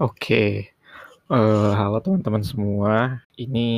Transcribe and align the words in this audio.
Oke, 0.00 0.72
eee, 1.28 1.70
halo 1.76 2.00
teman-teman 2.00 2.40
semua. 2.40 3.20
Ini 3.36 3.68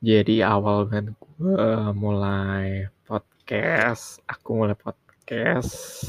jadi 0.00 0.40
awal 0.48 0.88
banget 0.88 1.12
gue 1.20 1.68
mulai 1.92 2.88
podcast, 3.04 4.24
aku 4.24 4.64
mulai 4.64 4.72
podcast. 4.72 6.08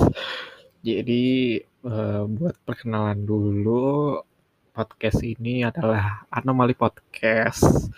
Jadi, 0.88 1.60
eee, 1.60 2.22
buat 2.32 2.56
perkenalan 2.64 3.28
dulu, 3.28 4.24
podcast 4.72 5.20
ini 5.20 5.68
adalah 5.68 6.24
Anomali 6.32 6.72
Podcast. 6.72 7.92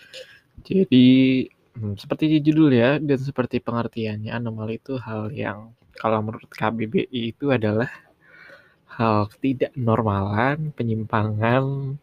Jadi, 0.66 1.46
mmm, 1.78 2.02
seperti 2.02 2.42
judul 2.42 2.74
ya 2.74 2.98
dan 2.98 3.22
seperti 3.22 3.62
pengertiannya, 3.62 4.34
anomali 4.34 4.82
itu 4.82 4.98
hal 4.98 5.30
yang 5.30 5.70
kalau 6.02 6.18
menurut 6.26 6.50
KBBI 6.50 7.38
itu 7.38 7.54
adalah 7.54 8.10
hal 8.96 9.28
ketidaknormalan, 9.32 10.76
penyimpangan, 10.76 11.96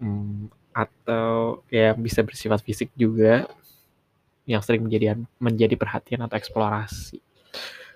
mmm, 0.00 0.48
atau 0.72 1.60
yang 1.68 2.00
bisa 2.00 2.24
bersifat 2.24 2.64
fisik 2.64 2.88
juga, 2.96 3.44
yang 4.48 4.64
sering 4.64 4.82
menjadian 4.88 5.28
menjadi 5.36 5.76
perhatian 5.76 6.24
atau 6.24 6.36
eksplorasi, 6.40 7.20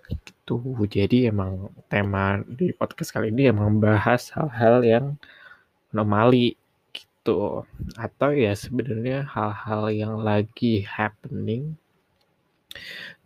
gitu. 0.07 0.61
Jadi 0.87 1.33
emang 1.33 1.73
tema 1.89 2.39
di 2.45 2.71
podcast 2.77 3.11
kali 3.11 3.33
ini 3.33 3.51
emang 3.51 3.81
membahas 3.81 4.31
hal-hal 4.37 4.85
yang 4.85 5.07
anomali, 5.91 6.55
gitu. 6.93 7.65
Atau 7.97 8.37
ya 8.37 8.53
sebenarnya 8.55 9.27
hal-hal 9.27 9.91
yang 9.91 10.15
lagi 10.21 10.85
happening 10.85 11.75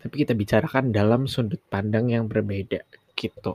tapi 0.00 0.24
kita 0.24 0.32
bicarakan 0.32 0.94
dalam 0.94 1.26
sudut 1.26 1.60
pandang 1.68 2.08
yang 2.08 2.24
berbeda, 2.30 2.80
gitu. 3.18 3.52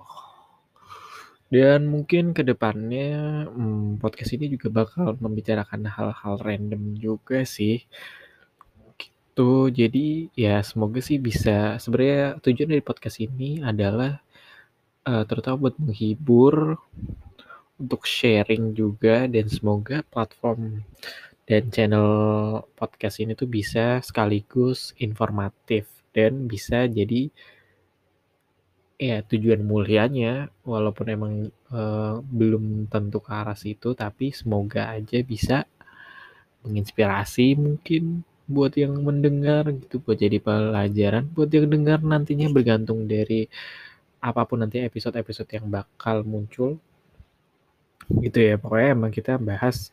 Dan 1.54 1.86
mungkin 1.86 2.34
ke 2.34 2.42
depannya, 2.42 3.46
mmm, 3.50 4.02
podcast 4.02 4.34
ini 4.34 4.50
juga 4.50 4.68
bakal 4.74 5.14
membicarakan 5.22 5.86
hal-hal 5.86 6.36
random 6.42 6.98
juga 6.98 7.46
sih, 7.46 7.86
gitu. 8.98 9.70
Jadi 9.70 10.34
ya 10.34 10.64
semoga 10.66 11.00
sih 11.04 11.18
bisa 11.22 11.78
sebenarnya 11.78 12.42
tujuan 12.44 12.72
dari 12.74 12.84
podcast 12.84 13.18
ini 13.22 13.62
adalah, 13.62 14.18
eee, 15.08 15.24
terutama 15.30 15.70
buat 15.70 15.76
menghibur, 15.82 16.78
untuk 17.82 18.08
sharing 18.08 18.72
juga 18.72 19.28
dan 19.28 19.46
semoga 19.52 20.00
platform 20.08 20.84
dan 21.50 21.68
channel 21.70 22.10
podcast 22.80 23.20
ini 23.22 23.36
tuh 23.38 23.50
bisa 23.52 24.00
sekaligus 24.02 24.96
informatif 24.98 25.86
dan 26.16 26.48
bisa 26.48 26.88
jadi 26.88 27.30
ya 29.00 29.20
tujuan 29.28 29.62
mulianya 29.64 30.48
walaupun 30.64 31.06
emang, 31.12 31.34
eee, 31.72 32.14
belum 32.24 32.88
tentu 32.88 33.20
ke 33.20 33.32
arah 33.32 33.58
situ, 33.58 33.92
tapi 33.98 34.32
semoga 34.32 34.92
aja 34.96 35.20
bisa 35.24 35.68
menginspirasi 36.66 37.56
mungkin 37.60 38.24
buat 38.46 38.74
yang 38.78 38.94
mendengar 39.02 39.70
gitu, 39.74 39.98
buat 40.02 40.18
jadi 40.22 40.38
pelajaran 40.42 41.26
buat 41.34 41.50
yang 41.50 41.68
dengar 41.70 42.00
nantinya 42.02 42.48
bergantung 42.54 43.10
dari 43.10 43.50
apa 44.22 44.42
pun 44.50 44.62
nanti 44.66 44.82
episode-episode 44.82 45.50
yang 45.54 45.68
bakal 45.70 46.22
muncul. 46.26 46.78
Gitu 48.22 48.38
ya, 48.38 48.56
pokoknya 48.62 48.90
emang 48.98 49.12
kita 49.14 49.38
bahas 49.42 49.90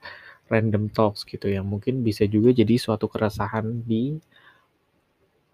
random 0.53 0.93
talks 0.93 1.25
gitu 1.25 1.49
yang 1.49 1.65
mungkin 1.65 2.05
bisa 2.05 2.29
juga 2.29 2.53
jadi 2.53 2.77
suatu 2.77 3.09
keresahan 3.09 3.85
di 3.89 4.21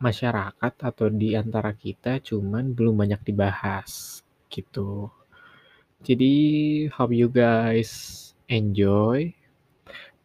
masyarakat 0.03 0.73
atau 0.89 1.07
di 1.13 1.35
antara 1.39 1.71
kita, 1.75 2.21
cuman 2.23 2.75
belum 2.77 2.95
banyak 3.03 3.21
dibahas, 3.29 4.23
gitu. 4.53 5.11
Jadi 6.07 6.35
hope 6.95 7.15
you 7.17 7.29
guys 7.33 7.91
enjoy 8.51 9.33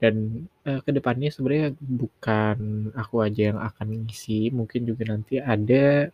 dan, 0.01 0.45
eee, 0.67 0.79
ke 0.85 0.91
depannya 0.97 1.29
sebenarnya 1.33 1.69
bukan 1.79 2.57
aku 2.97 3.15
aja 3.27 3.41
yang 3.55 3.59
akan 3.61 3.87
ngisi, 4.07 4.51
mungkin 4.55 4.83
juga 4.89 5.03
nanti 5.13 5.39
ada, 5.41 6.09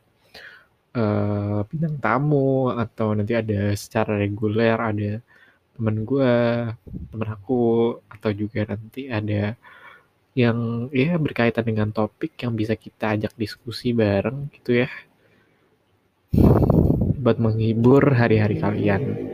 eee, 0.97 1.59
bintang 1.71 1.97
tamu 2.03 2.71
atau 2.73 3.13
nanti 3.17 3.33
ada 3.37 3.73
secara 3.77 4.17
reguler 4.21 4.77
ada 4.79 5.11
temen 5.77 5.97
gue, 6.09 6.35
temen 7.11 7.29
aku, 7.35 7.63
atau 8.13 8.31
juga 8.35 8.61
nanti 8.71 9.07
ada 9.11 9.55
yang 10.37 10.89
ya 10.93 11.17
berkaitan 11.17 11.65
dengan 11.65 11.89
topik 11.89 12.37
yang 12.41 12.53
bisa 12.53 12.77
kita 12.77 13.17
ajak 13.17 13.33
diskusi 13.35 13.91
bareng 13.93 14.49
gitu 14.53 14.85
ya. 14.85 14.89
Buat 17.19 17.41
menghibur 17.41 18.15
hari-hari 18.15 18.61
kalian. 18.61 19.33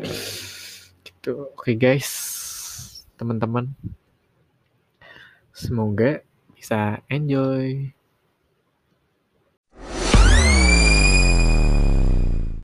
Gitu. 1.06 1.52
Oke 1.54 1.76
guys, 1.76 2.10
teman-teman. 3.20 3.72
Semoga 5.56 6.24
bisa 6.56 7.00
enjoy. 7.08 7.92